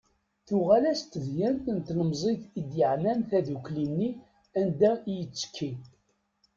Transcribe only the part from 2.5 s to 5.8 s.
i d-yeɛnan taddukli-nni anda i yettekki.